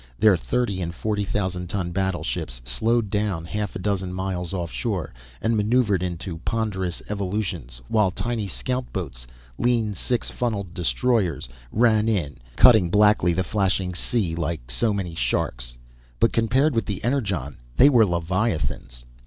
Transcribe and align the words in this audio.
Their 0.17 0.35
thirty 0.35 0.81
and 0.81 0.95
forty 0.95 1.23
thousand 1.23 1.67
ton 1.67 1.91
battleships 1.91 2.59
slowed 2.63 3.11
down 3.11 3.45
half 3.45 3.75
a 3.75 3.77
dozen 3.77 4.11
miles 4.15 4.51
offshore 4.51 5.13
and 5.43 5.55
manoeuvred 5.55 6.01
in 6.01 6.17
ponderous 6.43 7.03
evolutions, 7.07 7.81
while 7.87 8.09
tiny 8.09 8.47
scout 8.47 8.91
boats 8.91 9.27
(lean, 9.59 9.93
six 9.93 10.31
funnelled 10.31 10.73
destroyers) 10.73 11.47
ran 11.71 12.09
in, 12.09 12.39
cutting 12.55 12.89
blackly 12.89 13.35
the 13.35 13.43
flashing 13.43 13.93
sea 13.93 14.33
like 14.33 14.71
so 14.71 14.91
many 14.91 15.13
sharks. 15.13 15.77
But, 16.19 16.33
compared 16.33 16.73
with 16.73 16.87
the 16.87 17.03
Energon, 17.03 17.57
they 17.77 17.87
were 17.87 18.03
leviathans. 18.03 19.05